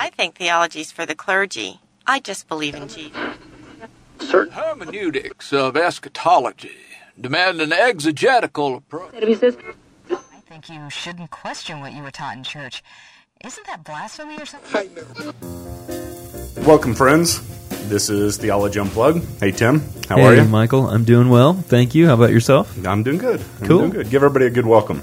[0.00, 1.78] I think theology's for the clergy.
[2.06, 3.12] I just believe in Jesus.
[4.18, 6.72] Certain hermeneutics of eschatology
[7.20, 9.12] demand an exegetical approach.
[9.14, 12.82] I think you shouldn't question what you were taught in church.
[13.44, 14.90] Isn't that blasphemy or something?
[16.64, 17.42] Welcome, friends.
[17.90, 19.22] This is Theology Unplugged.
[19.38, 19.82] Hey, Tim.
[20.08, 20.44] How hey, are you?
[20.44, 20.88] Michael.
[20.88, 21.52] I'm doing well.
[21.52, 22.06] Thank you.
[22.06, 22.74] How about yourself?
[22.86, 23.42] I'm doing good.
[23.60, 23.78] I'm Cool.
[23.80, 24.08] doing good.
[24.08, 25.02] Give everybody a good welcome.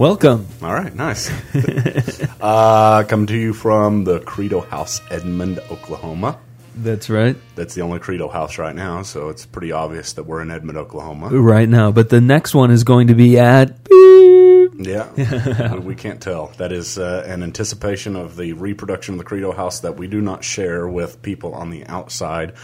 [0.00, 0.46] Welcome.
[0.62, 1.30] All right, nice.
[2.40, 6.38] uh, come to you from the Credo House, Edmond, Oklahoma.
[6.74, 7.36] That's right.
[7.54, 10.78] That's the only Credo house right now, so it's pretty obvious that we're in Edmond,
[10.78, 11.28] Oklahoma.
[11.28, 11.92] Right now.
[11.92, 13.76] But the next one is going to be at.
[13.90, 16.46] Yeah, we can't tell.
[16.56, 20.22] That is uh, an anticipation of the reproduction of the Credo House that we do
[20.22, 22.54] not share with people on the outside,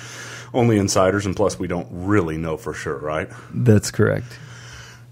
[0.55, 3.29] only insiders, and plus we don't really know for sure, right?
[3.53, 4.39] That's correct.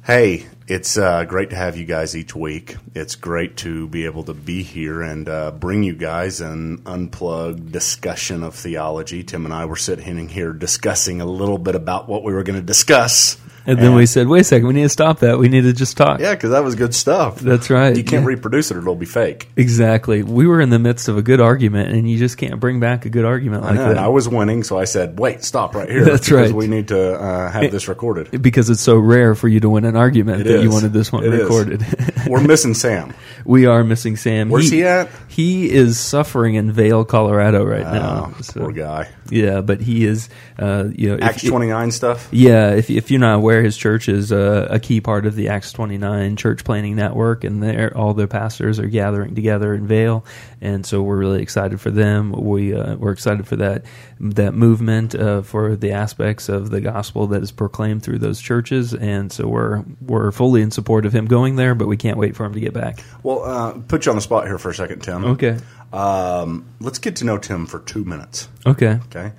[0.07, 2.77] Hey, it's uh, great to have you guys each week.
[2.95, 7.71] It's great to be able to be here and uh, bring you guys an unplugged
[7.73, 9.23] discussion of theology.
[9.23, 12.59] Tim and I were sitting here discussing a little bit about what we were going
[12.59, 13.37] to discuss.
[13.67, 15.39] And then we said, wait a second, we need to stop that.
[15.39, 16.21] We need to just talk.
[16.21, 17.41] Yeah, because that was good stuff.
[17.41, 17.97] That's right.
[17.97, 18.29] You can't Yeah.
[18.29, 19.49] reproduce it; or it'll be fake.
[19.57, 20.23] Exactly.
[20.23, 23.07] We were in the midst of a good argument, and you just can't bring back
[23.07, 24.05] a good argument I like know, and that.
[24.05, 26.53] I was winning, so I said, "Wait, stop right here." That's because right.
[26.53, 28.43] We need to uh, have this recorded.
[28.43, 31.13] because it's so rare for you to win an argument It that you wanted this
[31.13, 31.81] one It recorded.
[32.31, 33.15] We're missing Sam.
[33.45, 34.49] we are missing Sam.
[34.49, 35.09] Where's he at?
[35.29, 38.33] He is suffering in Vail, Colorado right now.
[38.37, 39.09] Oh, So- poor guy.
[39.31, 42.29] Yeah, but he is, uh, you know, Acts twenty nine stuff.
[42.31, 45.49] Yeah, if if you're not aware, his church is uh, a key part of the
[45.49, 50.27] Acts 29 church planting network, and there all the pastors are gathering together in Vail,
[50.61, 52.33] and so we're really excited for them.
[52.33, 53.87] We uh, we're excited for that
[54.21, 58.93] that movement uh, for the aspects of the gospel that is proclaimed through those churches,
[58.93, 62.37] and so we're we're fully in support of him going there, but we can't wait
[62.37, 63.01] for him to get back.
[63.23, 65.25] Well, uh, put you on the spot here for a second, Tim.
[65.25, 65.59] Okay.
[65.93, 68.49] Um, let's get to know Tim for two minutes.
[68.67, 68.99] Okay.
[69.07, 69.33] Okay.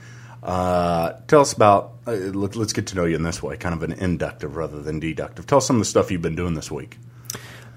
[0.44, 1.94] Uh, tell us about.
[2.08, 4.82] Uh, let, let's get to know you in this way, kind of an inductive rather
[4.82, 5.48] than deductive.
[5.48, 6.98] Tell us some of the stuff you've been doing this week.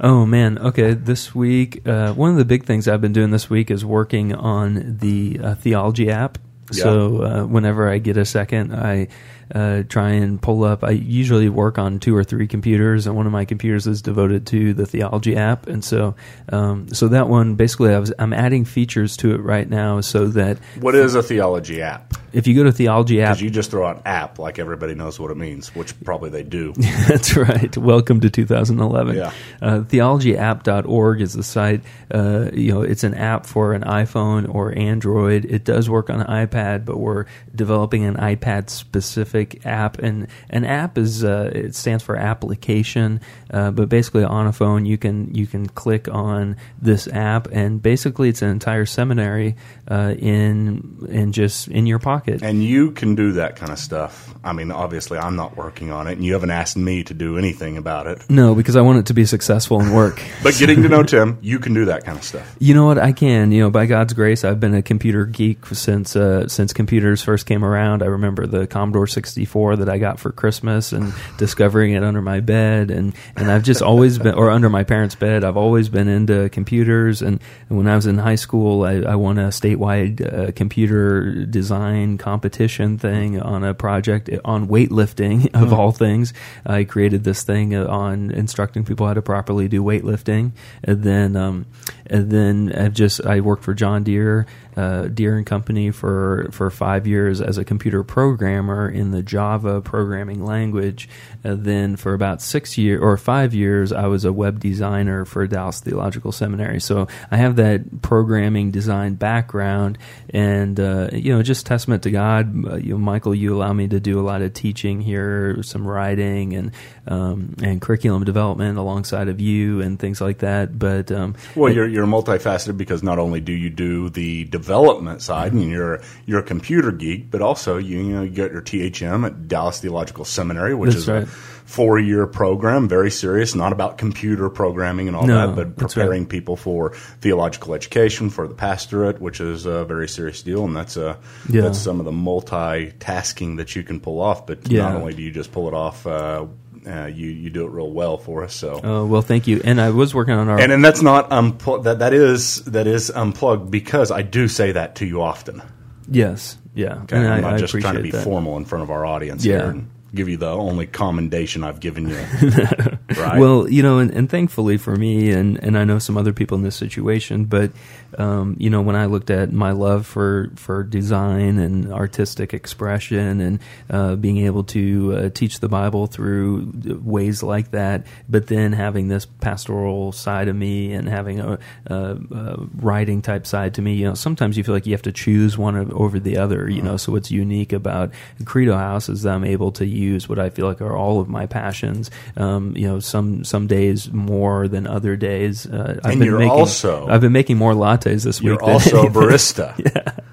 [0.01, 0.95] Oh man, okay.
[0.95, 4.35] This week, uh, one of the big things I've been doing this week is working
[4.35, 6.39] on the uh, theology app.
[6.71, 6.83] Yeah.
[6.83, 9.09] So uh, whenever I get a second, I
[9.55, 10.85] uh, try and pull up.
[10.85, 14.47] I usually work on two or three computers, and one of my computers is devoted
[14.49, 15.67] to the theology app.
[15.67, 16.15] And so,
[16.51, 20.27] um, so that one basically, I was, I'm adding features to it right now, so
[20.29, 22.15] that What is a theology app?
[22.33, 25.31] if you go to theology app, you just throw out app like everybody knows what
[25.31, 26.73] it means, which probably they do.
[27.09, 27.75] That's right.
[27.77, 29.17] Welcome to 2011.
[29.17, 29.33] Yeah.
[29.63, 31.83] Uh, theologyapp.org is the site.
[32.11, 35.47] Uh, you know, it's an app for an iPhone or Android.
[35.47, 39.99] It does work on iPad, but we're developing an iPad specific app.
[39.99, 43.21] And an app is uh, it stands for application.
[43.51, 47.83] Uh, but basically, on a phone, you can you can click on this app, and
[47.83, 49.57] basically, it's an entire seminary
[49.91, 52.43] uh, in in just in your pocket.
[52.43, 54.35] And you can do that kind of stuff.
[54.45, 57.39] I mean, obviously, I'm not working on it, and you haven't asked me to do
[57.39, 58.29] anything about it.
[58.29, 60.23] no, because I want it to be successful and work.
[60.43, 62.57] But getting to know Tim, you can do that kind of stuff.
[62.59, 62.97] You know what?
[62.99, 63.51] I can.
[63.51, 67.47] You know, by God's grace, I've been a computer geek since uh, since computers first
[67.47, 68.03] came around.
[68.03, 72.41] I remember the Commodore 64 that I got for Christmas and discovering it under my
[72.41, 75.45] bed, and and I've just always been, or under my parents' bed.
[75.45, 79.15] I've always been into computers, and, and when I was in high school, I, I
[79.15, 85.93] won a statewide uh, computer design competition thing on a project on weightlifting of all
[85.93, 86.33] things.
[86.65, 90.53] I created this thing on instructing people how to properly do weightlifting,
[90.83, 91.67] and then um,
[92.11, 94.47] and then I've just I worked for John Deere,
[94.77, 99.81] uh, Deere and Company for for five years as a computer programmer in the Java
[99.81, 101.09] programming language.
[101.43, 105.47] And then for about six years or five years, I was a web designer for
[105.47, 106.81] Dallas Theological Seminary.
[106.81, 109.99] So I have that programming design background,
[110.31, 112.67] and uh, you know, just testament to God.
[112.67, 115.87] Uh, you know, Michael, you allow me to do a lot of teaching here, some
[115.87, 116.73] writing and
[117.07, 120.79] um, and curriculum development alongside of you and things like that.
[120.79, 125.53] But um, Well, you're you're multifaceted because not only do you do the development side,
[125.53, 129.27] and you're you're a computer geek, but also you, you know you get your THM
[129.27, 131.23] at Dallas Theological Seminary, which That's is right.
[131.25, 135.77] a four year program, very serious, not about computer programming and all No, that, but
[135.77, 136.05] that's right.
[136.05, 140.75] preparing people for theological education for the pastorate, which is a very serious deal, and
[140.75, 141.19] that's a
[141.51, 141.63] Yeah.
[141.63, 144.47] that's some of the multitasking that you can pull off.
[144.47, 144.83] But Yeah.
[144.83, 146.07] not only do you just pull it off.
[146.07, 146.47] Uh,
[146.87, 148.55] uh, you you do it real well for us.
[148.55, 149.61] So uh, well, thank you.
[149.65, 151.85] And I was working on our and and that's not unplugged.
[151.85, 155.63] That that is that is unplugged because I do say that to you often.
[156.11, 157.03] yes, yeah.
[157.03, 158.25] Okay, And I'm I, not I just trying to be that.
[158.25, 159.57] formal in front of our audience Yeah.
[159.59, 159.71] here.
[159.71, 162.17] And give you the only commendation I've given you.
[163.17, 163.39] right?
[163.39, 166.57] Well, you know, and, and thankfully for me, and, and I know some other people
[166.57, 167.73] in this situation, but
[168.17, 173.41] um, you know, when I looked at my love for for design and artistic expression,
[173.41, 173.59] and
[173.91, 176.73] uh, being able to uh, teach the Bible through
[177.05, 181.97] ways like that, but then having this pastoral side of me and having a, a,
[182.31, 185.13] a writing type side to me, you know, sometimes you feel like you have to
[185.13, 186.69] choose one over the other.
[186.71, 188.11] You know, so what's unique about
[188.45, 191.29] Credo House is that I'm able to use what I feel like are all of
[191.29, 192.11] my passions.
[192.37, 195.67] Um, you know, some some days more than other days.
[195.67, 198.61] Uh, I've And been you're making, also- I've been making more lattes this You're week.
[198.61, 199.75] than also a barista,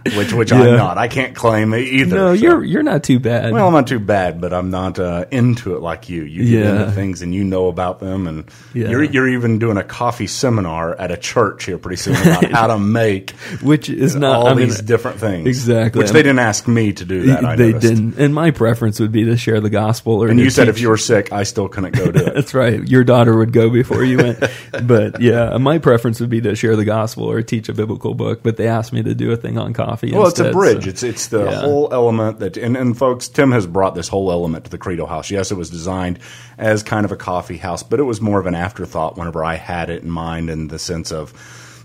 [0.17, 0.59] which which Yeah.
[0.62, 0.97] I'm not.
[0.97, 2.15] I can't claim it either.
[2.15, 3.51] No, so- you're you're not too bad.
[3.51, 6.23] Well, I'm not too bad, but I'm not uh, into it like you.
[6.23, 6.79] You get Yeah.
[6.81, 8.89] into things and you know about them, and Yeah.
[8.89, 12.67] you're you're even doing a coffee seminar at a church here pretty soon about how
[12.67, 13.31] to make
[13.62, 15.47] which is not all I mean, these different things.
[15.47, 16.00] Exactly.
[16.01, 17.44] which they didn't ask me to do that.
[17.45, 18.17] I they didn't.
[18.17, 20.23] And my preference would be to share the gospel.
[20.23, 22.33] Or And you said if you were sick, I still couldn't go to it.
[22.35, 22.83] That's right.
[22.88, 24.39] Your daughter would go before you went.
[24.83, 28.42] but yeah, my preference would be to share the gospel or teach a biblical book.
[28.44, 30.12] But they asked me to do a thing on coffee.
[30.12, 30.84] Well, it's a bridge.
[30.84, 31.62] so- It's it's the Yeah.
[31.62, 35.06] whole element that, and, and folks, Tim has brought this whole element to the Credo
[35.06, 35.31] House.
[35.31, 36.19] Yes, it was designed
[36.57, 39.56] as kind of a coffee house, but it was more of an afterthought whenever I
[39.56, 41.34] had it in mind, in the sense of,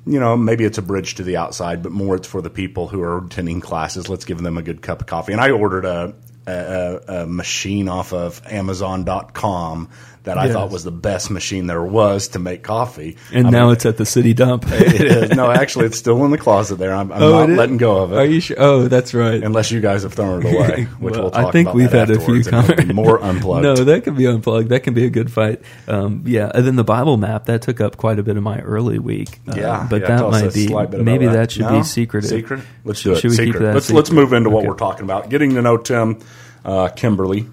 [0.07, 2.89] you know, maybe it's a bridge to the outside, but more it's for the people
[2.89, 4.09] who are attending classes.
[4.09, 5.33] Let's give them a good cup of coffee.
[5.33, 6.15] And I ordered a
[6.47, 9.89] a, a machine off of Amazon.com
[10.25, 10.53] that I Yes.
[10.55, 13.17] thought was the best machine there was to make coffee.
[13.33, 14.65] and I now mean, it's at the city dump.
[14.69, 16.95] it is no, actually, it's still in the closet there.
[16.95, 18.57] I'm, I'm Oh, not letting go of it Are you sure?
[18.59, 19.43] Oh, that's right.
[19.43, 22.11] unless you guys have thrown it away, which Well, we'll talk I think we've had
[22.11, 22.95] a few afterwards, and it'll be comments.
[22.95, 23.63] more unplugged.
[23.63, 24.69] No, that can be unplugged.
[24.69, 25.63] That can be a good fight.
[25.89, 28.61] Um, yeah, and then the Bible map that took up quite a bit of my
[28.61, 29.41] early week.
[29.49, 31.33] Uh, yeah, but yeah, that tell us a might be slight bit about maybe that.
[31.33, 31.79] that should No?
[31.79, 32.29] be secretive.
[32.29, 32.61] Secret.
[32.85, 33.21] Let's do it.
[33.21, 33.53] Should we secret.
[33.55, 33.75] keep that?
[33.75, 35.31] let's let's move into what we're talking about.
[35.31, 36.19] Getting to know Tim,
[36.65, 37.47] uh, Kimberley,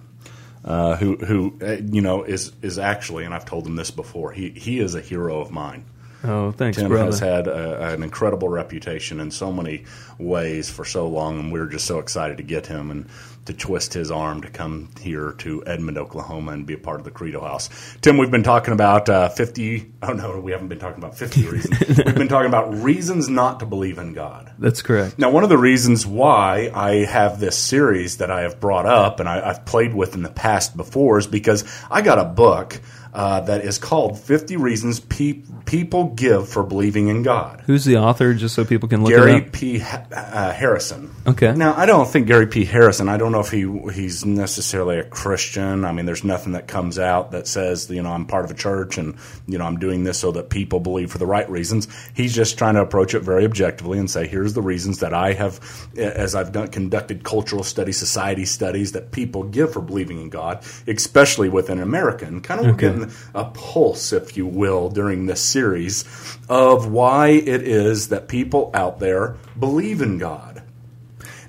[0.63, 4.31] uh, who who uh, you know is is actually, and I've told him this before.
[4.31, 5.85] He he is a hero of mine.
[6.23, 7.05] Oh, thanks, Tim brother.
[7.05, 9.85] has had a, an incredible reputation in so many
[10.17, 13.07] ways for so long, and we're just so excited to get him and
[13.47, 17.05] to twist his arm to come here to Edmond, Oklahoma, and be a part of
[17.05, 17.69] the Credo House.
[18.01, 19.91] Tim, we've been talking about uh, fifty.
[20.03, 21.79] Oh no, we haven't been talking about fifty reasons.
[21.87, 24.53] we've been talking about reasons not to believe in God.
[24.59, 25.17] That's correct.
[25.17, 29.19] Now, one of the reasons why I have this series that I have brought up
[29.19, 32.79] and I, I've played with in the past before is because I got a book
[33.17, 37.63] uh, that is called 50 Reasons Pe- People Give for Believing in God.
[37.65, 38.35] Who's the author?
[38.35, 39.51] Just so people can look Gary it up.
[39.53, 39.79] P.
[39.79, 41.15] Ha- uh, Harrison.
[41.25, 41.51] Okay.
[41.51, 42.63] Now, I don't think Gary P.
[42.63, 43.09] Harrison.
[43.09, 45.83] I don't know if he he's necessarily a Christian.
[45.83, 48.53] I mean, there's nothing that comes out that says you know I'm part of a
[48.53, 49.17] church and
[49.47, 51.87] you know I'm doing this so that people believe for the right reasons.
[52.13, 55.33] He's just trying to approach it very objectively and say here's the reasons that I
[55.33, 55.59] have,
[55.97, 60.63] as I've done conducted cultural studies, society studies that people give for believing in God,
[60.85, 66.03] especially within America, and kind of getting a pulse, if you will, during this series
[66.49, 70.61] of why it is that people out there believe in God.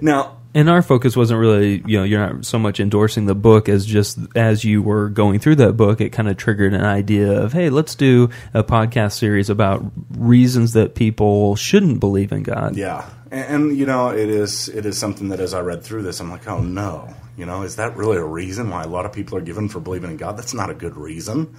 [0.00, 3.68] Now, And our focus wasn't really, you know, you're not so much endorsing the book
[3.68, 7.30] as just as you were going through that book, it kind of triggered an idea
[7.32, 9.84] of, hey, let's do a podcast series about
[10.16, 12.76] reasons that people shouldn't believe in God.
[12.76, 16.02] yeah, and, and you know, it is it is something that as I read through
[16.02, 19.06] this, I'm like, oh no, you know, is that really a reason why a lot
[19.06, 20.36] of people are given for believing in God?
[20.36, 21.54] That's not a good reason.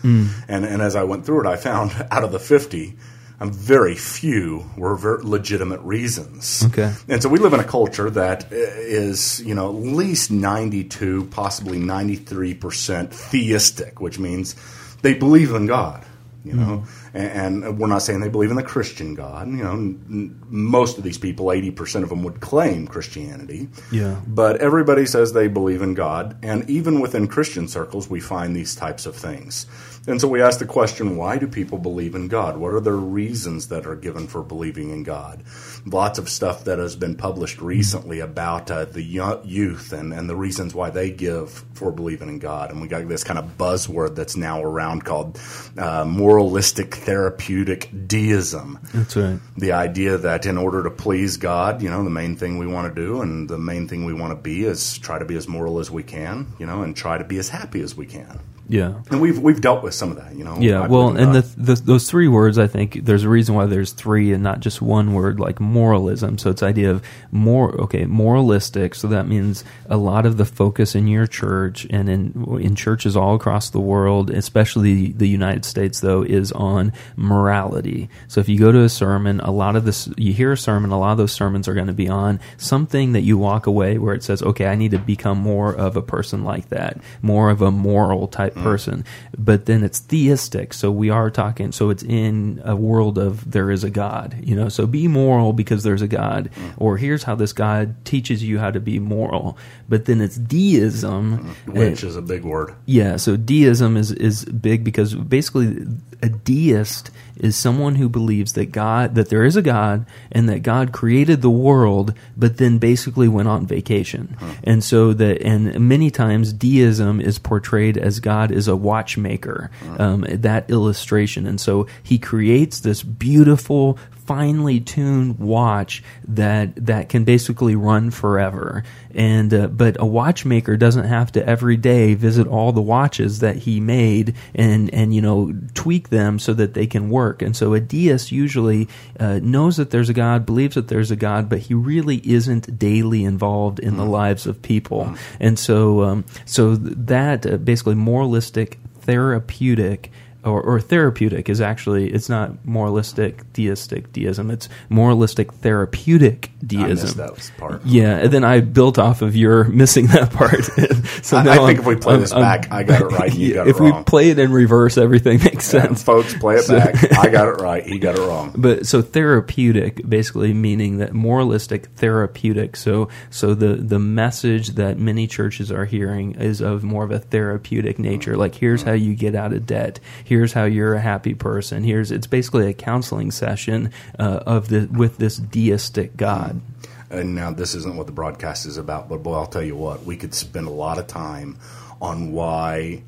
[0.47, 2.95] And and as I went through it, I found out of the fifty.
[3.41, 6.61] Um, very few were ver- legitimate reasons.
[6.65, 6.93] Okay.
[7.07, 11.79] And so we live in a culture that is, you know, at least 92, possibly
[11.79, 14.57] 93% theistic, which means
[15.03, 16.03] they believe in God,
[16.43, 16.83] you know.
[17.13, 19.47] And, and we're not saying they believe in the Christian God.
[19.47, 23.69] You know, n- most of these people, 80% of them would claim Christianity.
[23.91, 24.19] Yeah.
[24.27, 26.37] But everybody says they believe in God.
[26.43, 29.65] And even within Christian circles, we find these types of things.
[30.07, 32.57] And so we ask the question why do people believe in God?
[32.57, 35.43] What are the reasons that are given for believing in God?
[35.85, 40.35] Lots of stuff that has been published recently about uh, the youth and, and the
[40.35, 42.71] reasons why they give for believing in God.
[42.71, 45.39] And we got this kind of buzzword that's now around called
[45.77, 49.39] uh, moralistic therapeutic deism That's right.
[49.57, 52.93] the idea that in order to please God, you know, the main thing we want
[52.93, 55.47] to do and the main thing we want to be is try to be as
[55.47, 58.39] moral as we can, you know, and try to be as happy as we can.
[58.69, 59.01] Yeah.
[59.09, 60.57] And we've we've dealt with some of that, you know.
[60.59, 63.65] Yeah, I well, and the, the those three words, I think there's a reason why
[63.65, 66.37] there's three and not just one word, like moralism.
[66.37, 68.93] So it's idea of more, okay, moralistic.
[68.93, 73.17] So that means a lot of the focus in your church and in in churches
[73.17, 78.07] all across the world, especially the United States, though, is on morality.
[78.27, 80.91] So if you go to a sermon, a lot of this, you hear a sermon,
[80.91, 83.97] a lot of those sermons are going to be on something that you walk away
[83.97, 87.49] where it says, okay, I need to become more of a person like that, more
[87.49, 88.69] of a moral type Mm-hmm.
[88.69, 89.05] person.
[89.37, 90.73] But then it's theistic.
[90.73, 94.55] So we are talking, so it's in a world of there is a God, you
[94.55, 96.49] know, so be moral because there's a God.
[96.51, 96.83] Mm-hmm.
[96.83, 99.57] Or here's how this God teaches you how to be moral.
[99.87, 101.39] But then it's deism.
[101.39, 101.77] Mm-hmm.
[101.77, 102.73] which is a big word.
[102.85, 105.85] Yeah, so deism is is big because basically
[106.21, 110.63] a deist is someone who believes that God that there is a God and that
[110.63, 114.35] God created the world but then basically went on vacation.
[114.63, 119.71] And so that and many times deism is portrayed as God is a watchmaker.
[119.97, 123.97] Um, that illustration and so he creates this beautiful
[124.29, 128.83] finely tuned watch that that can basically run forever.
[129.15, 133.55] And uh, but a watchmaker doesn't have to every day visit all the watches that
[133.55, 137.41] he made and and you know tweak them so that they can work.
[137.41, 138.87] And so a deist usually
[139.19, 142.77] uh, knows that there's a God, believes that there's a God, but he really isn't
[142.77, 145.11] daily involved in the lives of people.
[145.39, 150.11] And so um, so that uh, basically moralistic therapeutic
[150.43, 157.05] or, or therapeutic is actually it's not moralistic theistic deism it's moralistic therapeutic I deism
[157.05, 157.85] missed that part.
[157.85, 160.63] yeah and then i built off of your missing that part
[161.23, 163.05] so I- I think I'm- if we play I'm- this I'm- back, I got it
[163.05, 166.33] right you got it if we play it in reverse everything makes Yeah, sense folks,
[166.35, 166.95] play it So- back.
[167.17, 167.85] I got it right.
[167.85, 168.53] He got it wrong.
[168.57, 175.27] but so therapeutic basically meaning that moralistic therapeutic so so the the message that many
[175.27, 178.89] churches are hearing is of more of a therapeutic nature like here's mm-hmm.
[178.89, 181.83] how you get out of debt here's how you're a happy person.
[181.83, 186.61] Here's it's basically a counseling session uh, of the with this deistic god.
[187.09, 190.03] And now this isn't what the broadcast is about, but boy, I'll tell you what,
[190.03, 191.57] we could spend a lot of time
[191.99, 193.01] on why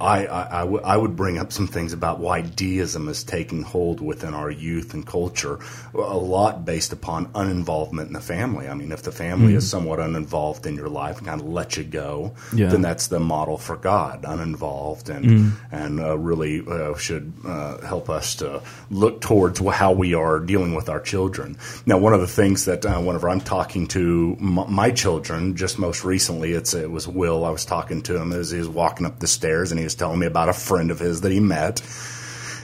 [0.00, 3.62] I, I, I, w- I would bring up some things about why deism is taking
[3.62, 5.60] hold within our youth and culture,
[5.94, 8.68] a lot based upon uninvolvement in the family.
[8.68, 11.76] I mean, if the family is somewhat uninvolved in your life and kind of let
[11.76, 12.68] you go, Yeah.
[12.70, 18.10] then that's the model for God, uninvolved, and and uh, really uh, should uh, help
[18.10, 21.56] us to look towards how we are dealing with our children.
[21.86, 25.78] Now, one of the things that uh, whenever I'm talking to m- my children, just
[25.78, 27.44] most recently, it's it was Will.
[27.44, 29.94] I was talking to him as he was walking up the stairs, and he was
[29.94, 31.80] telling me about a friend of his that he met,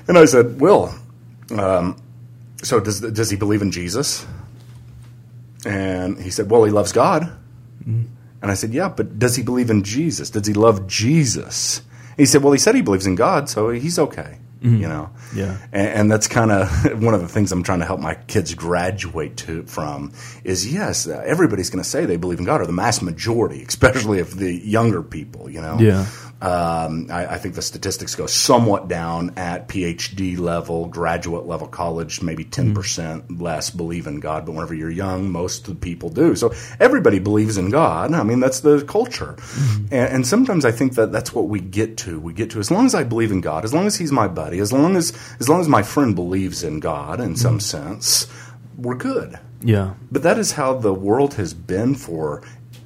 [0.09, 0.95] and I said, Will.
[1.57, 1.97] Um,
[2.63, 4.27] so does does he believe in Jesus?
[5.65, 7.37] And he said, Well, he loves God.
[8.43, 10.31] And I said, Yeah, but does he believe in Jesus?
[10.31, 11.79] Does he love Jesus?
[12.11, 14.39] And he said, Well, he said he believes in God, so he's okay.
[14.63, 15.57] You know, Yeah.
[15.73, 16.69] and, and that's kind of
[17.03, 20.13] one of the things I'm trying to help my kids graduate to from
[20.45, 23.65] is yes, uh, everybody's going to say they believe in God, or the mass majority,
[23.67, 25.49] especially if the younger people.
[25.49, 26.05] You know, Yeah.
[26.43, 32.23] Um, I, I think the statistics go somewhat down at PhD level, graduate level, college,
[32.23, 32.73] maybe 10% hmm.
[32.73, 34.47] percent less believe in God.
[34.47, 36.35] But whenever you're young, most of the people do.
[36.35, 38.15] So everybody believes in God.
[38.15, 39.37] I mean, that's the culture.
[39.39, 39.85] Hmm.
[39.91, 42.19] And, and sometimes I think that that's what we get to.
[42.19, 44.27] We get to, as long as I believe in God, as long as He's my
[44.27, 47.61] buddy, as long as, as long as my friend believes in God in some hmm.
[47.61, 48.27] sense,
[48.79, 49.39] we're good.
[49.61, 52.43] yeah But that is how the world has been for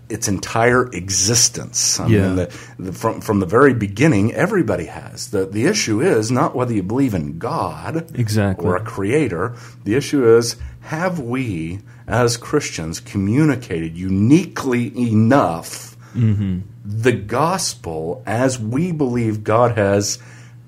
[0.09, 1.99] its entire existence.
[1.99, 2.27] I Yeah.
[2.27, 5.29] mean, the, the, from from the very beginning, everybody has.
[5.31, 8.65] the The issue is not whether you believe in God Exactly.
[8.67, 9.55] or a creator.
[9.85, 16.61] The issue is have we, as Christians, communicated uniquely enough Mm-hmm.
[16.85, 20.19] the gospel as we believe God has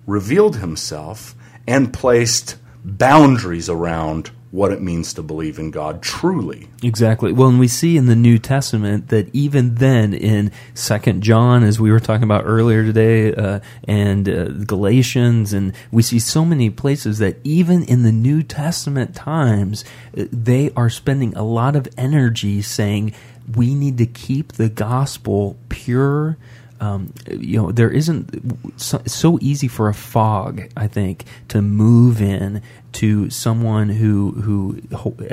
[0.06, 1.36] revealed Himself
[1.68, 6.66] and placed boundaries around what it means to believe in God truly.
[6.82, 7.30] Exactly.
[7.30, 11.78] Well, and we see in the New Testament that even then, in Second John, as
[11.78, 16.70] we were talking about earlier today, uh, and uh, Galatians, and we see so many
[16.70, 19.84] places that even in the New Testament times,
[20.16, 23.12] uh, they are spending a lot of energy saying
[23.54, 26.38] we need to keep the gospel pure.
[26.80, 32.22] Um, you know, there isn't so, so easy for a fog, I think, to move
[32.22, 32.62] in
[32.96, 34.80] to someone who who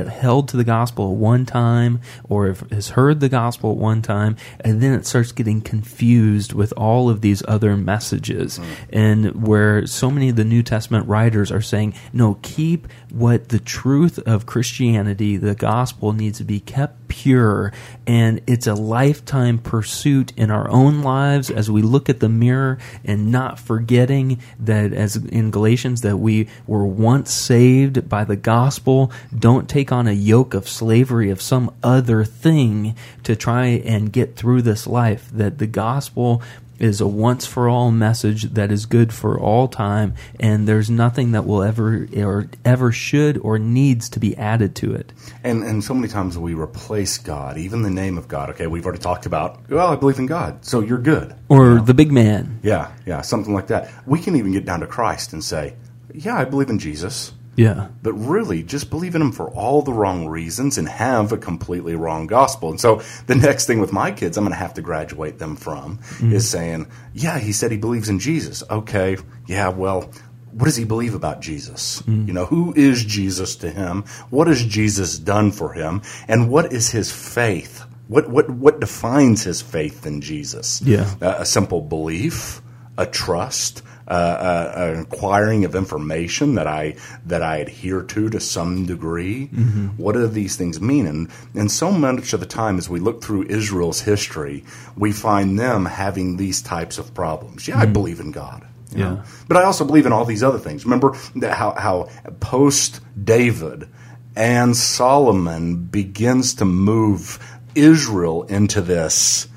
[0.10, 4.36] held to the gospel at one time or has heard the gospel at one time,
[4.60, 8.66] and then it starts getting confused with all of these other messages, mm.
[8.92, 13.60] and where so many of the New Testament writers are saying, no, keep what the
[13.60, 17.72] truth of Christianity, the gospel, needs to be kept pure,
[18.06, 22.78] and it's a lifetime pursuit in our own lives as we look at the mirror
[23.06, 29.12] and not forgetting that, as in Galatians, that we were once saved by the gospel.
[29.38, 34.36] Don't take on a yoke of slavery of some other thing to try and get
[34.36, 35.30] through this life.
[35.32, 36.42] That the gospel
[36.80, 41.34] is a once for all message that is good for all time, and there's nothing
[41.34, 45.14] that will ever or ever should or needs to be added to it.
[45.44, 48.50] And and so many times we replace God, even the name of God.
[48.50, 49.70] Okay, we've already talked about.
[49.70, 51.36] Well, I believe in God, so you're good.
[51.50, 51.84] Or you know?
[51.84, 52.60] the big man.
[52.64, 53.92] Yeah, yeah, something like that.
[54.08, 55.76] We can even get down to Christ and say,
[56.12, 57.90] "Yeah, I believe in Jesus." Yeah.
[58.02, 61.96] But really, just believe in him for all the wrong reasons and have a completely
[61.96, 62.70] wrong gospel.
[62.70, 65.56] And so the next thing with my kids, I'm going to have to graduate them
[65.56, 66.34] from mm-hmm.
[66.34, 68.64] is saying, yeah, he said he believes in Jesus.
[68.70, 69.18] Okay.
[69.46, 69.70] Yeah.
[69.70, 70.12] Well,
[70.52, 72.02] what does he believe about Jesus?
[72.02, 72.28] Mm-hmm.
[72.28, 74.04] You know, who is Jesus to him?
[74.30, 76.02] What has Jesus done for him?
[76.28, 77.86] And what is his faith?
[78.08, 80.82] What, what, what defines his faith in Jesus?
[80.82, 81.12] Yeah.
[81.22, 82.62] Uh, a simple belief,
[82.98, 86.96] a trust, an acquiring of information that I
[87.26, 89.48] that I adhere to to some degree.
[89.48, 89.88] Mm-hmm.
[89.98, 91.08] What do these things mean?
[91.08, 94.64] And and so much of the time, as we look through Israel's history,
[94.96, 97.68] we find them having these types of problems.
[97.68, 97.84] Yeah, mm-hmm.
[97.84, 98.68] I believe in God.
[98.92, 99.24] Yeah, know?
[99.48, 100.86] but I also believe in all these other things.
[100.86, 103.88] Remember how how post David
[104.36, 107.40] and Solomon begins to move
[107.76, 109.48] Israel into this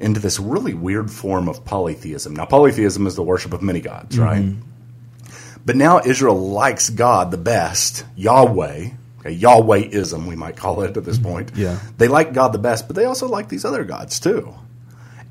[0.00, 2.34] into this really weird form of polytheism.
[2.34, 4.24] Now, polytheism is the worship of many gods, mm-hmm.
[4.24, 4.56] right?
[5.64, 8.90] But now Israel likes God the best, Yahweh.
[9.20, 11.52] Okay, Yahwehism, we might call it at this point.
[11.54, 11.78] Yeah.
[11.98, 14.54] They like God the best, but they also like these other gods too.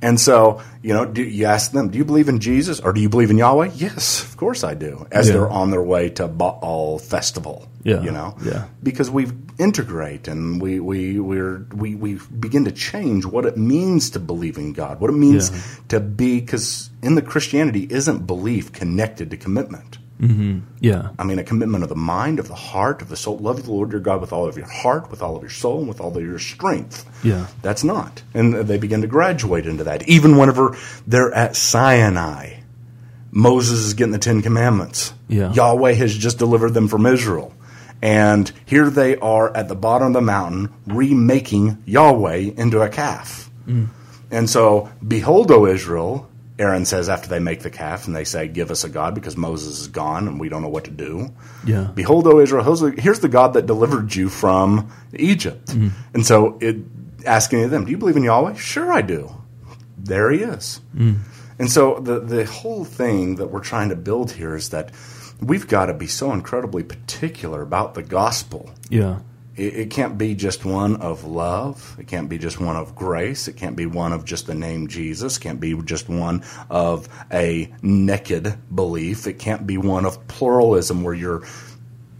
[0.01, 3.01] And so, you know, do you ask them, do you believe in Jesus or do
[3.01, 3.71] you believe in Yahweh?
[3.75, 5.05] Yes, of course I do.
[5.11, 5.33] As yeah.
[5.33, 7.67] they're on their way to Baal festival.
[7.83, 8.01] Yeah.
[8.01, 8.35] You know?
[8.41, 8.67] Yeah.
[8.81, 9.27] Because we
[9.57, 14.57] integrate and we we we're, we we begin to change what it means to believe
[14.57, 15.61] in God, what it means yeah.
[15.89, 19.98] to be because in the Christianity isn't belief connected to commitment.
[20.19, 20.59] Mm-hmm.
[20.81, 21.09] Yeah.
[21.17, 23.37] I mean, a commitment of the mind, of the heart, of the soul.
[23.37, 25.79] Love the Lord your God with all of your heart, with all of your soul,
[25.79, 27.05] and with all of your strength.
[27.23, 27.47] Yeah.
[27.61, 28.21] That's not.
[28.33, 30.07] And they begin to graduate into that.
[30.09, 32.59] Even whenever they're at Sinai,
[33.31, 35.13] Moses is getting the Ten Commandments.
[35.29, 35.53] Yeah.
[35.53, 37.53] Yahweh has just delivered them from Israel.
[38.01, 43.49] And here they are at the bottom of the mountain remaking Yahweh into a calf.
[43.65, 43.89] Mm.
[44.31, 46.28] And so, behold, O Israel,
[46.59, 49.37] Aaron says after they make the calf and they say, Give us a God because
[49.37, 51.33] Moses is gone and we don't know what to do.
[51.65, 51.89] Yeah.
[51.95, 55.67] Behold, O Israel, here's the God that delivered you from Egypt.
[55.67, 55.91] Mm.
[56.13, 56.77] And so it
[57.25, 58.55] asking them, Do you believe in Yahweh?
[58.55, 59.33] Sure, I do.
[59.97, 60.81] There he is.
[60.95, 61.19] Mm.
[61.57, 64.91] And so the, the whole thing that we're trying to build here is that
[65.41, 68.69] we've got to be so incredibly particular about the gospel.
[68.89, 69.19] Yeah
[69.59, 71.95] it, it, can't be just one of love.
[71.99, 73.47] It can't be just one of grace.
[73.47, 75.37] It can't be one of just the name Jesus.
[75.37, 79.27] It can't be just one of a naked belief.
[79.27, 81.43] It can't be one of pluralism where you're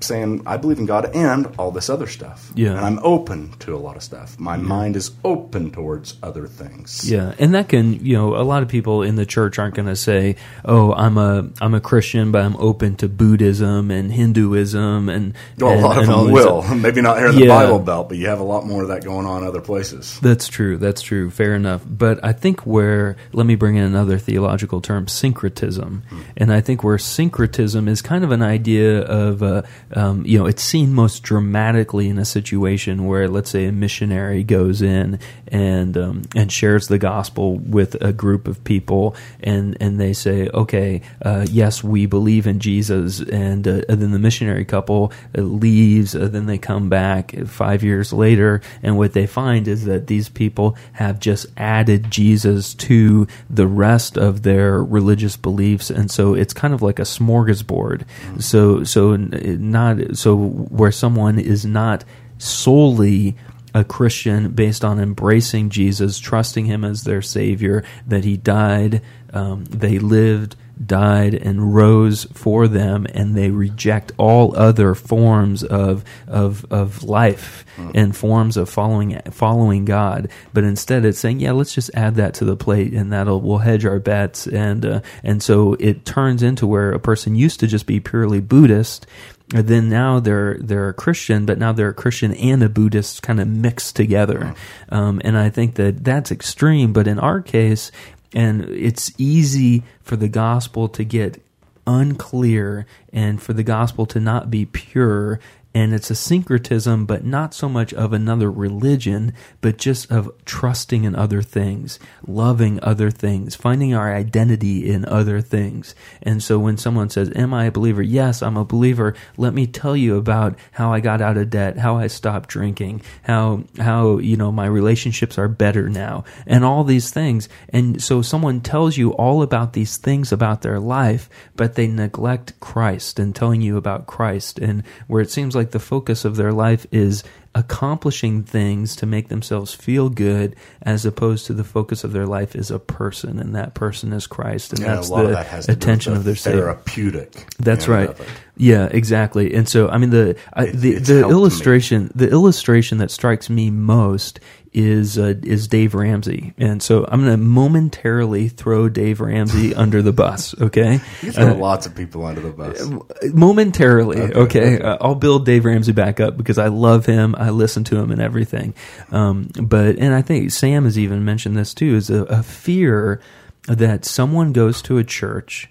[0.02, 2.52] saying I believe in God and all this other stuff.
[2.56, 4.40] Yeah, and I'm open to a lot of stuff.
[4.40, 4.64] My yeah.
[4.64, 7.10] mind is open towards other things.
[7.10, 9.88] Yeah, and that can you know a lot of people in the church aren't going
[9.88, 10.36] to say,
[10.66, 15.72] "Oh, I'm a I'm a Christian, but I'm open to Buddhism and Hinduism and." Well,
[15.72, 16.64] and, a lot of them will.
[16.76, 17.48] Maybe not here in the.
[17.50, 20.20] Bible Belt, but you have a lot more of that going on other places.
[20.20, 20.78] That's true.
[20.78, 21.30] That's true.
[21.30, 21.82] Fair enough.
[21.86, 26.22] But I think where let me bring in another theological term, syncretism, hmm.
[26.38, 29.44] and I think where syncretism is kind of an idea of.
[29.44, 33.72] Uh, um, you know, it's seen most dramatically in a situation where, let's say, a
[33.72, 39.78] missionary goes in and um, and shares the gospel with a group of people, and
[39.82, 44.20] and they say, okay, uh, yes, we believe in Jesus, and, uh, and then the
[44.20, 49.26] missionary couple uh, leaves, uh, then they come back five years later, and what they
[49.26, 55.36] find is that these people have just added Jesus to the rest of their religious
[55.36, 58.04] beliefs, and so it's kind of like a smorgasbord.
[58.04, 58.40] Mm-hmm.
[58.40, 59.79] So so not
[60.14, 62.04] so where someone is not
[62.38, 63.36] solely
[63.74, 69.66] a Christian based on embracing Jesus, trusting Him as their Savior, that He died, um,
[69.66, 76.66] they lived, died, and rose for them, and they reject all other forms of of
[76.72, 77.92] of life mm.
[77.94, 80.30] and forms of following following God.
[80.54, 83.60] But instead, it's saying, yeah, let's just add that to the plate, and that'll we'll
[83.60, 87.68] hedge our bets, and uh, and so it turns into where a person used to
[87.68, 89.06] just be purely Buddhist
[89.50, 93.40] then now they're they're a Christian, but now they're a Christian and a Buddhist kind
[93.40, 94.54] of mixed together.
[94.90, 96.94] Um, and I think that that's extreme.
[96.94, 97.92] But in our case,
[98.34, 101.42] and it's easy for the gospel to get
[101.88, 105.40] unclear and for the gospel to not be pure
[105.72, 111.04] and it's a syncretism, but not so much of another religion, but just of trusting
[111.04, 115.94] in other things, loving other things, finding our identity in other things.
[116.24, 118.02] And so when someone says, Am I a believer?
[118.02, 119.14] Yes, I'm a believer.
[119.38, 123.04] Let me tell you about how I got out of debt, how I stopped drinking,
[123.22, 127.48] how, how, you know, my relationships are better now, and all these things.
[127.70, 132.60] And so someone tells you all about these things about their life, but they neglect
[132.60, 134.58] Christ and telling you about Christ.
[134.58, 137.24] And where it seems like like the focus of their life is
[137.56, 142.56] accomplishing things to make themselves feel good as opposed to the focus of their life
[142.56, 145.34] is a person and that person is Christ and Yeah, that's a lot the of
[145.34, 146.62] that attention of their the Savior.
[146.62, 147.46] therapeutic.
[147.60, 148.16] That's right.
[148.58, 149.54] Yeah, exactly.
[149.54, 151.32] And so, I mean, the I, the the helped me.
[151.32, 154.40] illustration the illustration that strikes me most
[154.74, 160.02] is uh, is Dave Ramsey, and so I'm going to momentarily throw Dave Ramsey under
[160.02, 160.54] the bus.
[160.60, 163.34] Okay, You throw lots of people under the bus.
[163.34, 164.22] momentarily.
[164.22, 164.82] Okay, okay.
[164.82, 167.36] Uh, I'll build Dave Ramsey back up because I love him.
[167.38, 168.74] I listen to him and everything.
[169.12, 173.22] Um, but and I think Sam has even mentioned this too: is a, a fear
[173.68, 175.70] that someone goes to a church.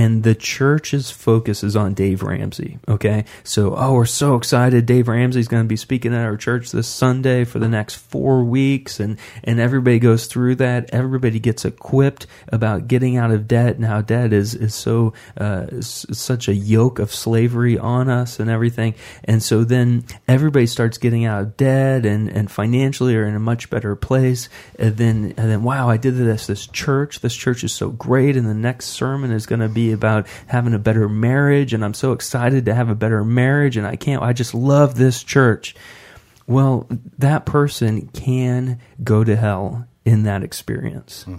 [0.00, 2.78] And the church's focus is on Dave Ramsey.
[2.88, 3.26] Okay.
[3.44, 4.86] So, oh, we're so excited.
[4.86, 8.42] Dave Ramsey's going to be speaking at our church this Sunday for the next four
[8.42, 8.98] weeks.
[8.98, 10.88] And, and everybody goes through that.
[10.94, 15.66] Everybody gets equipped about getting out of debt and how debt is, is so, uh,
[15.70, 18.94] s- such a yoke of slavery on us and everything.
[19.24, 23.38] And so then everybody starts getting out of debt and, and financially are in a
[23.38, 24.48] much better place.
[24.78, 27.20] And then, and then, wow, I did this, this church.
[27.20, 28.34] This church is so great.
[28.34, 31.74] And the next sermon is going to be about having a better marriage.
[31.74, 33.76] And I'm so excited to have a better marriage.
[33.76, 35.74] And I can't, I just love this church.
[36.46, 41.22] Well, that person can go to hell in that experience.
[41.22, 41.36] Hmm.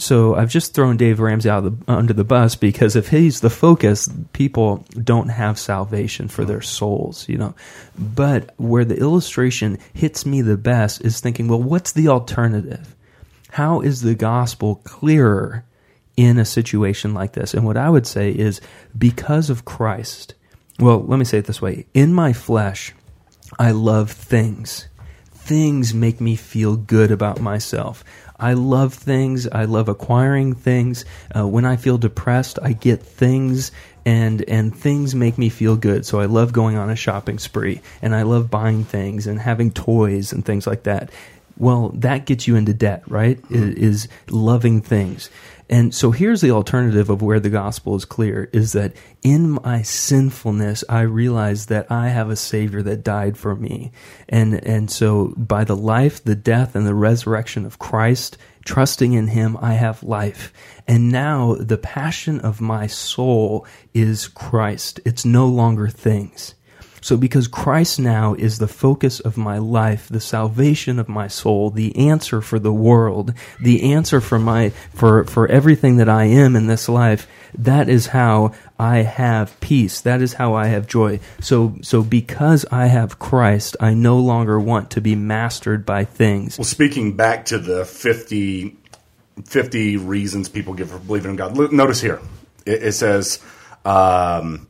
[0.00, 3.40] So I've just thrown Dave Ramsey out of the, under the bus because if he's
[3.40, 6.48] the focus, people don't have salvation for hmm.
[6.48, 7.54] their souls, you know.
[7.98, 12.94] But where the illustration hits me the best is thinking, well, what's the alternative?
[13.50, 15.64] How is the gospel clearer
[16.18, 17.54] in a situation like this?
[17.54, 18.60] And what I would say is
[18.98, 20.34] because of Christ.
[20.80, 21.86] Well, let me say it this way.
[21.94, 22.92] In my flesh,
[23.58, 24.88] I love things.
[25.32, 28.04] Things make me feel good about myself.
[28.38, 29.46] I love things.
[29.48, 31.04] I love acquiring things.
[31.34, 33.72] Uh, when I feel depressed, I get things,
[34.04, 36.04] and and things make me feel good.
[36.04, 39.70] So I love going on a shopping spree, and I love buying things and having
[39.72, 41.10] toys and things like that.
[41.56, 43.40] Well, that gets you into debt, right?
[43.50, 45.30] I- Is loving things.
[45.70, 49.82] And so here's the alternative of where the gospel is clear is that in my
[49.82, 53.92] sinfulness, I realize that I have a savior that died for me.
[54.28, 59.28] And, and so by the life, the death, and the resurrection of Christ, trusting in
[59.28, 60.52] him, I have life.
[60.86, 65.00] And now the passion of my soul is Christ.
[65.04, 66.54] It's no longer things.
[67.00, 71.70] So, because Christ now is the focus of my life, the salvation of my soul,
[71.70, 76.56] the answer for the world, the answer for my for for everything that I am
[76.56, 80.00] in this life, that is how I have peace.
[80.00, 81.20] That is how I have joy.
[81.40, 86.58] So, so because I have Christ, I no longer want to be mastered by things.
[86.58, 88.76] Well, speaking back to the 50,
[89.44, 92.20] 50 reasons people give for believing in God, notice here
[92.66, 93.42] it, it says
[93.84, 94.68] um,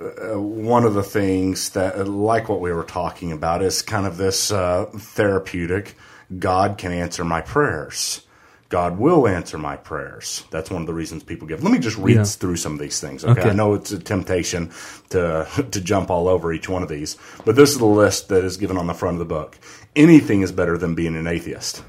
[0.00, 4.16] uh, one of the things that, like what we were talking about, is kind of
[4.16, 5.96] this uh, therapeutic.
[6.38, 8.22] God can answer my prayers.
[8.68, 10.42] God will answer my prayers.
[10.50, 11.62] That's one of the reasons people give.
[11.62, 12.24] Let me just read Yeah.
[12.24, 13.24] through some of these things.
[13.24, 13.40] Okay?
[13.40, 13.50] Okay.
[13.50, 14.72] I know it's a temptation
[15.10, 18.44] to to jump all over each one of these, but this is the list that
[18.44, 19.56] is given on the front of the book.
[19.94, 21.82] Anything is better than being an atheist.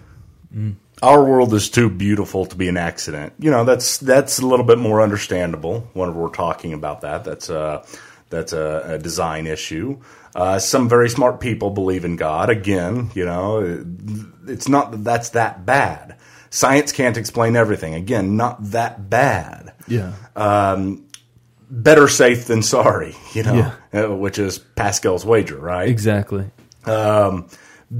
[1.04, 3.34] Our world is too beautiful to be an accident.
[3.40, 7.24] You know, that's that's a little bit more understandable whenever we're talking about that.
[7.24, 7.84] That's a
[8.30, 10.00] that's a, a design issue.
[10.36, 12.50] Uh, some very smart people believe in God.
[12.50, 13.86] Again, you know,
[14.48, 16.16] it's not that that's that bad.
[16.50, 17.94] Science can't explain everything.
[17.94, 20.14] Again, not that bad Yeah.
[21.70, 24.02] better safe than sorry, you know, Yeah.
[24.06, 25.90] uh, which is Pascal's wager, right?
[25.90, 26.50] Exactly.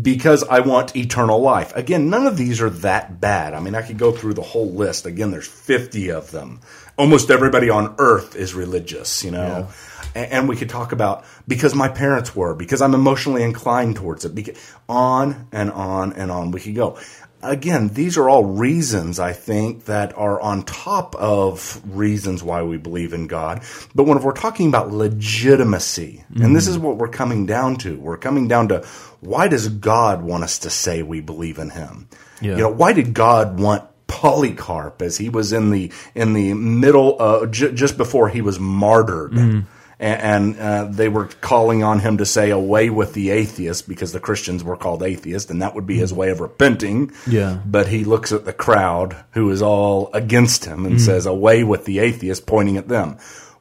[0.02, 1.74] Because I want eternal life.
[1.76, 3.54] Again, none of these are that bad.
[3.54, 5.06] I mean, I could go through the whole list.
[5.06, 6.60] Again, there's 50 of them.
[6.98, 9.70] Almost everybody on earth is religious, you know.
[10.14, 14.26] A- And, we could talk about because my parents were, because I'm emotionally inclined towards
[14.26, 14.58] it, beca-
[14.90, 16.98] on and on and on we could go.
[17.42, 22.78] Again, these are all reasons I think that are on top of reasons why we
[22.78, 23.62] believe in God.
[23.94, 28.18] But when we're talking about legitimacy, and this is what we're coming down to, we're
[28.18, 28.86] coming down to
[29.22, 32.08] why does God want us to say we believe in Him?
[32.42, 32.56] Yeah.
[32.56, 37.18] You know, why did God want Polycarp as he was in the in the middle,
[37.20, 39.32] uh, j- just before he was martyred?
[39.32, 39.60] Mm-hmm.
[40.00, 44.12] And, and uh, they were calling on him to say, "Away with the atheists," because
[44.14, 47.12] the Christians were called atheists, and that would be his way of repenting.
[47.26, 47.60] Yeah.
[47.66, 51.04] But he looks at the crowd who is all against him and Mm-hmm.
[51.06, 53.18] says, Away with the atheists, pointing at them.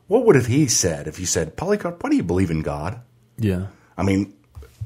[0.08, 3.00] What would have he said if you said, Polycarp, why do you believe in God?
[3.38, 3.68] Yeah.
[3.96, 4.34] I mean,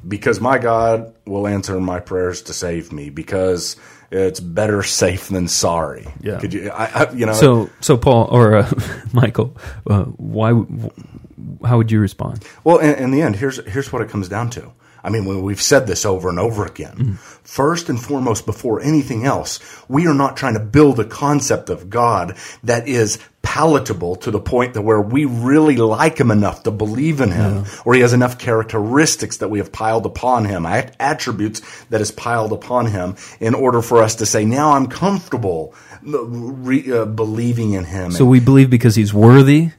[0.07, 3.77] because my God will answer my prayers to save me, because
[4.13, 6.07] it's better safe than sorry.
[6.21, 6.39] Yeah.
[6.39, 8.73] Could you, I, I, you know, So, so Paul or uh,
[9.13, 9.57] Michael,
[9.89, 10.53] uh, why?
[11.65, 12.45] How would you respond?
[12.65, 14.73] Well, in, in the end, here's here's what it comes down to.
[15.03, 17.15] I mean, we've said this over and over again.
[17.43, 21.89] First and foremost, before anything else, we are not trying to build a concept of
[21.89, 26.71] God that is palatable to the point that where we really like him enough to
[26.71, 31.63] believe in him, or he has enough characteristics that we have piled upon him, attributes
[31.87, 35.75] that is piled upon him, in order for us to say, now I'm comfortable
[36.07, 38.13] uh, re, uh, believing in him.
[38.13, 39.71] So we believe because he's worthy.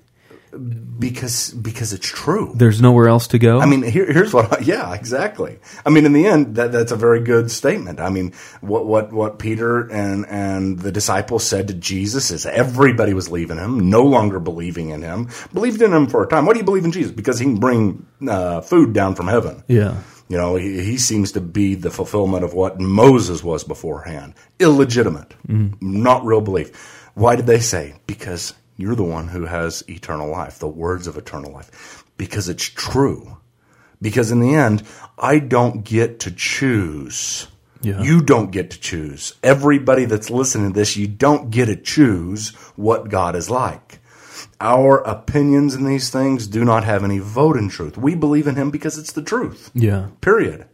[1.02, 2.54] Because because it's true.
[2.56, 3.60] There's nowhere else to go.
[3.60, 4.54] I mean, here, here's what.
[4.54, 5.60] I, yeah, exactly.
[5.86, 8.00] I mean, in the end, that, that's a very good statement.
[8.00, 13.14] I mean, what what what Peter and and the disciples said to Jesus is everybody
[13.14, 16.46] was leaving him, no longer believing in him, believed in him for a time.
[16.46, 17.12] What do you believe in Jesus?
[17.12, 19.64] Because he can bring uh, food down from heaven.
[19.68, 19.98] yeah.
[20.30, 24.34] You know, he, he seems to be the fulfillment of what Moses was beforehand.
[24.60, 25.34] Illegitimate,
[25.82, 26.72] not real belief.
[27.16, 27.96] Why did they say?
[28.08, 32.04] Because you're the one who has eternal life, the words of eternal life.
[32.17, 33.38] Because it's true.
[34.02, 34.84] Because in the end,
[35.17, 37.48] I don't get to choose.
[37.82, 38.02] Yeah.
[38.02, 39.34] You don't get to choose.
[39.44, 44.00] Everybody that's listening to this, you don't get to choose what God is like.
[44.60, 47.98] Our opinions in these things do not have any vote in truth.
[47.98, 49.72] We believe in Him because it's the truth.
[49.74, 50.10] Yeah.
[50.22, 50.67] Period.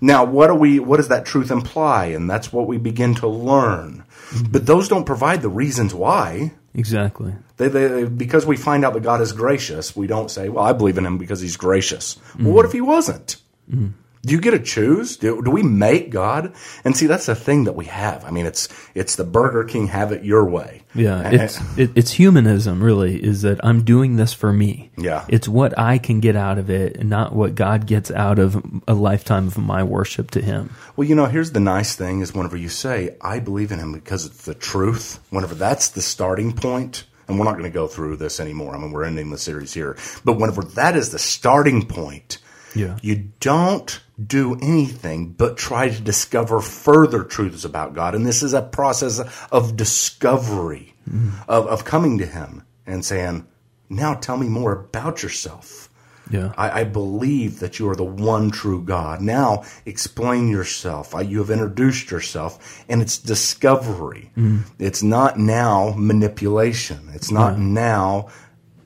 [0.00, 0.80] Now, what do we?
[0.80, 2.06] What does that truth imply?
[2.06, 4.04] And that's what we begin to learn.
[4.30, 4.52] Mm-hmm.
[4.52, 6.52] But those don't provide the reasons why.
[6.74, 7.34] Exactly.
[7.58, 10.72] They, they, because we find out that God is gracious, we don't say, "Well, I
[10.72, 13.36] believe in Him because He's gracious." Well, what if He wasn't?
[13.70, 13.88] Mm-hmm.
[14.24, 15.16] Do you get to choose?
[15.16, 16.54] Do, do we make God?
[16.84, 18.24] And see, that's the thing that we have.
[18.24, 20.82] I mean, it's it's the Burger King have it your way.
[20.94, 24.90] Yeah, it's it, it's humanism really is that I'm doing this for me.
[24.96, 25.24] Yeah.
[25.28, 28.64] It's what I can get out of it and not what God gets out of
[28.86, 30.70] a lifetime of my worship to him.
[30.94, 33.92] Well, you know, here's the nice thing is whenever you say, I believe in him
[33.92, 37.88] because it's the truth, whenever that's the starting point, and we're not going to go
[37.88, 38.74] through this anymore.
[38.74, 39.96] I mean, we're ending the series here.
[40.24, 42.38] But whenever that is the starting point,
[42.74, 42.98] Yeah.
[43.02, 48.14] you don't do anything but try to discover further truths about God.
[48.14, 51.32] And this is a process of discovery, mm.
[51.48, 53.46] of, of coming to him and saying,
[53.88, 55.88] now tell me more about yourself.
[56.30, 56.52] Yeah.
[56.56, 59.20] I, I believe that you are the one true God.
[59.20, 61.14] Now explain yourself.
[61.14, 64.30] I, you have introduced yourself, and it's discovery.
[64.36, 64.62] Mm.
[64.78, 67.10] It's not now manipulation.
[67.12, 68.28] It's not now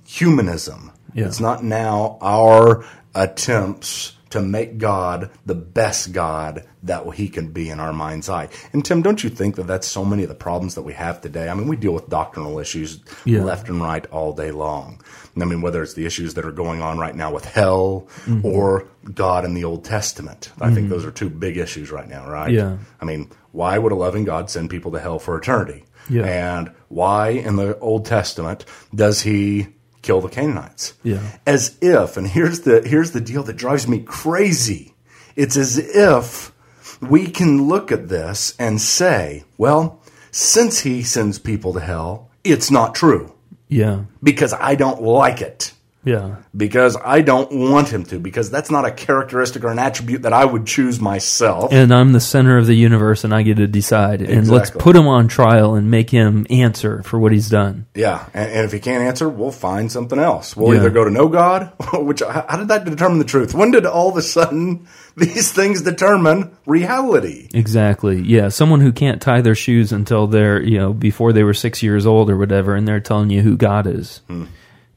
[0.06, 0.92] humanism.
[1.14, 1.26] Yeah.
[1.26, 2.84] It's not now our
[3.16, 8.48] attempts to make God the best God that he can be in our mind's eye.
[8.72, 11.20] And Tim, don't you think that that's so many of the problems that we have
[11.20, 11.48] today?
[11.48, 13.42] I mean, we deal with doctrinal issues Yeah.
[13.42, 15.00] left and right all day long.
[15.40, 18.44] I mean, whether it's the issues that are going on right now with hell mm-hmm.
[18.44, 20.50] or God in the Old Testament.
[20.60, 20.88] I think mm-hmm.
[20.90, 22.50] those are two big issues right now, right?
[22.50, 22.78] Yeah.
[23.00, 25.84] I mean, why would a loving God send people to hell for eternity?
[26.08, 26.24] Yeah.
[26.24, 29.68] And why in the Old Testament does he
[30.06, 30.94] kill the Canaanites?
[31.02, 31.20] Yeah.
[31.46, 34.94] As if, and here's the here's the deal that drives me crazy.
[35.34, 36.52] It's as if
[37.00, 42.70] we can look at this and say, well, since he sends people to hell, it's
[42.70, 43.34] not true
[43.68, 44.04] Yeah.
[44.22, 45.72] because I don't like it.
[46.06, 46.36] Yeah.
[46.56, 50.32] Because I don't want him to, because that's not a characteristic or an attribute that
[50.32, 51.72] I would choose myself.
[51.72, 54.22] And I'm the center of the universe and I get to decide.
[54.22, 57.86] And let's put him on trial and make him answer for what he's done.
[57.94, 60.56] Yeah, and, and if he can't answer, we'll find something else.
[60.56, 60.80] We'll Yeah.
[60.80, 63.52] either go to no God, which how how did that determine the truth?
[63.52, 67.48] When did all of a sudden these things determine reality?
[67.52, 68.22] Exactly.
[68.22, 68.48] Yeah.
[68.50, 72.06] Someone who can't tie their shoes until they're, you know, before they were six years
[72.06, 74.20] old or whatever, and they're telling you who God is.
[74.28, 74.44] Hmm.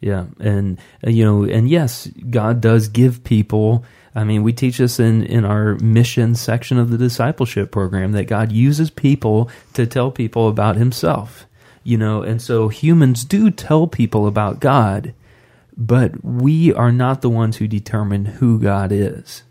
[0.02, 0.26] Yeah.
[0.40, 3.84] And, uh, you know, and yes, God does give people.
[4.16, 8.26] I mean, we teach this in, in our mission section of the discipleship program that
[8.26, 11.46] God uses people to tell people about himself,
[11.84, 15.14] you know, and so humans do tell people about God,
[15.78, 19.44] but we are not the ones who determine who God is.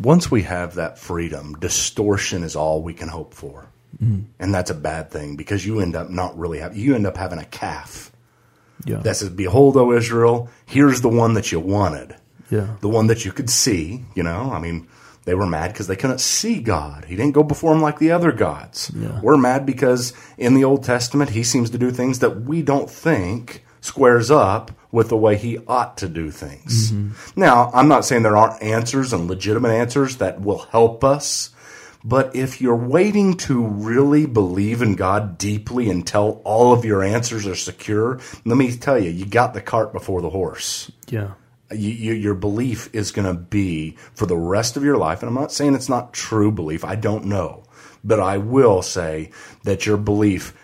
[0.00, 3.66] Once we have that freedom, distortion is all we can hope for.
[4.38, 7.16] And that's a bad thing because you end up not really having, you end up
[7.16, 8.11] having a calf
[8.84, 8.96] Yeah.
[8.98, 12.16] that says, Behold, O Israel, here's the one that you wanted.
[12.50, 12.76] Yeah.
[12.80, 14.88] The one that you could see, you know, I mean,
[15.24, 17.04] they were mad because they couldn't see God.
[17.04, 18.90] He didn't go before them like the other gods.
[18.94, 19.20] Yeah.
[19.20, 22.90] We're mad because in the Old Testament, he seems to do things that we don't
[22.90, 26.92] think squares up with the way he ought to do things.
[26.92, 27.40] Mm-hmm.
[27.40, 31.50] Now, I'm not saying there aren't answers and legitimate answers that will help us,
[32.04, 37.46] but if you're waiting to really believe in God deeply until all of your answers
[37.46, 41.32] are secure, let me tell you, you got the cart before the horse Yeah.
[41.70, 45.22] you, you, your belief is going to be for the rest of your life.
[45.22, 46.84] And I'm not saying it's not true belief.
[46.84, 47.64] I don't know.
[48.04, 49.30] But I will say
[49.62, 50.54] that your belief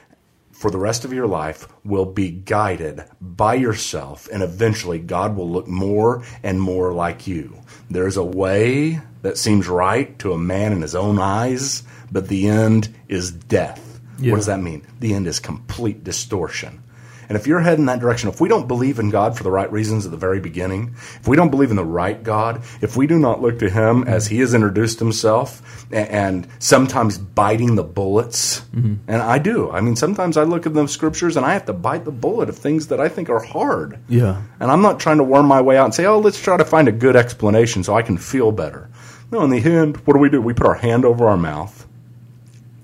[0.51, 4.29] for the rest of your life will be guided by yourself.
[4.33, 7.61] And eventually, God will look more and more like you.
[7.89, 12.49] There's a way that seems right to a man in his own eyes, but the
[12.49, 14.01] end is death.
[14.19, 14.33] Yeah.
[14.33, 14.87] What does that mean?
[15.01, 16.83] The end is complete distortion.
[17.29, 19.71] And if you're heading that direction, if we don't believe in God for the right
[19.71, 23.07] reasons at the very beginning, if we don't believe in the right God, if we
[23.07, 27.85] do not look to Him as He has introduced Himself and, and sometimes biting the
[27.85, 28.95] bullets, mm-hmm.
[29.07, 29.71] and I do.
[29.71, 32.49] I mean, sometimes I look at the scriptures and I have to bite the bullet
[32.49, 33.99] of things that I think are hard.
[34.09, 34.41] Yeah.
[34.59, 36.65] And I'm not trying to worm my way out and say, oh, let's try to
[36.65, 38.89] find a good explanation so I can feel better.
[39.31, 40.41] No, in the end, what do we do?
[40.41, 41.87] We put our hand over our mouth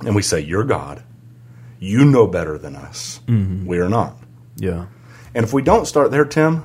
[0.05, 1.03] and we say, You're God.
[1.79, 3.21] You know better than us.
[3.27, 3.67] Mm-hmm.
[3.67, 4.17] We are not.
[4.57, 4.87] Yeah.
[5.35, 6.65] And if we don't start there, Tim,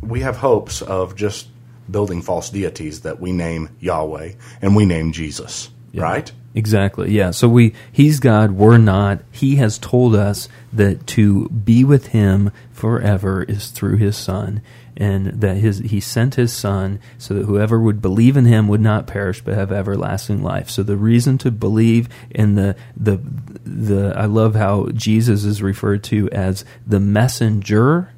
[0.00, 1.48] we have hopes of just
[1.90, 4.32] building false deities that we name Yahweh
[4.62, 6.30] and we name Jesus, right?
[6.54, 7.10] Exactly.
[7.10, 7.32] Yeah.
[7.32, 9.20] So we he's God, we're not.
[9.32, 14.62] He has told us that to be with him forever is through his son
[14.96, 18.80] and that his he sent his son so that whoever would believe in him would
[18.80, 20.70] not perish but have everlasting life.
[20.70, 23.20] So the reason to believe in the the
[23.64, 28.12] the I love how Jesus is referred to as the messenger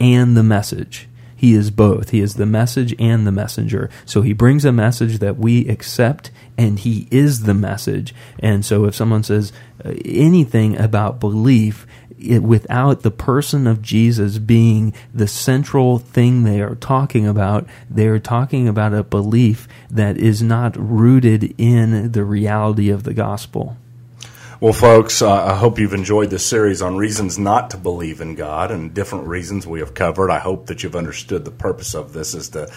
[0.00, 1.08] and the message.
[1.38, 2.10] He is both.
[2.10, 3.90] He is the message and the messenger.
[4.06, 8.14] So he brings a message that we accept, and he is the message.
[8.38, 9.52] And so if someone says
[9.84, 11.86] uh, anything about belief,
[12.18, 18.06] it, without the person of Jesus being the central thing they are talking about, they
[18.06, 23.76] are talking about a belief that is not rooted in the reality of the gospel.
[24.58, 28.36] Well, folks, uh, I hope you've enjoyed this series on reasons not to believe in
[28.36, 30.30] God and different reasons we have covered.
[30.30, 32.70] I hope that you've understood the purpose of this is to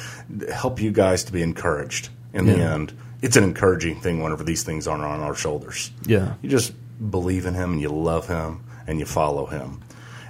[0.54, 2.94] help you guys to be encouraged in the end.
[3.22, 5.92] It's an encouraging thing whenever these things aren't on our shoulders.
[6.06, 6.34] Yeah.
[6.42, 6.74] You just
[7.10, 9.80] believe in Him and you love Him and you follow Him.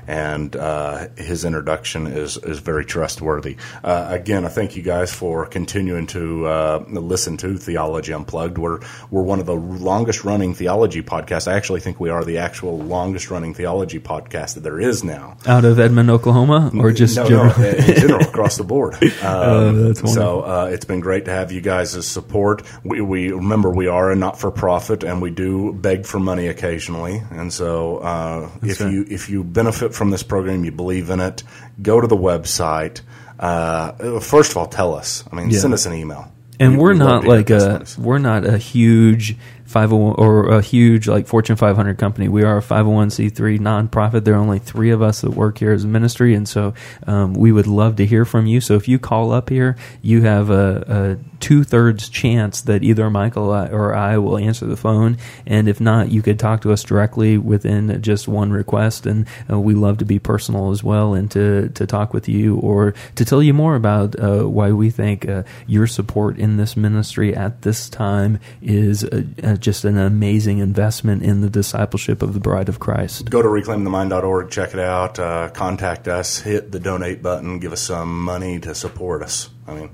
[0.09, 3.57] And uh, his introduction is, is very trustworthy.
[3.83, 8.57] Uh, again, I thank you guys for continuing to uh, listen to Theology Unplugged.
[8.57, 8.79] We're
[9.11, 11.47] we're one of the longest running theology podcasts.
[11.47, 15.37] I actually think we are the actual longest running theology podcast that there is now.
[15.45, 17.59] Out of Edmond, Oklahoma, or just no, general?
[17.59, 18.95] no, in general across the board.
[19.23, 22.63] Um, that's so uh, it's been great to have you guys' support.
[22.83, 26.47] We, we remember we are a not for profit, and we do beg for money
[26.47, 27.21] occasionally.
[27.29, 28.91] And so uh, if right.
[28.91, 31.43] you if you benefit from this program, you believe in it,
[31.81, 33.01] go to the website.
[33.37, 35.23] Uh, first of all, tell us.
[35.31, 35.59] I mean, Yeah.
[35.59, 36.31] send us an email.
[36.61, 39.37] and We- we're we'd not like a we're not a huge
[39.69, 42.27] 501 or a huge like Fortune 500 company.
[42.27, 44.23] We are a 501c3 nonprofit.
[44.23, 46.73] There are only three of us that work here as a ministry, and so
[47.05, 48.61] um, we would love to hear from you.
[48.61, 53.11] So if you call up here, you have a, a two thirds chance that either
[53.11, 56.83] Michael or I will answer the phone, and if not, you could talk to us
[56.83, 59.05] directly within just one request.
[59.05, 62.57] And uh, we love to be personal as well, and to to talk with you
[62.57, 66.75] or to tell you more about uh, why we think uh, your support in this
[66.75, 72.33] ministry at this time is uh, uh, just an amazing investment in the discipleship of
[72.33, 73.29] the bride of Christ.
[73.29, 77.81] Go to reclaimthemind.org, check it out, uh, contact us, hit the donate button, give us
[77.81, 79.49] some money to support us.
[79.67, 79.89] I mean,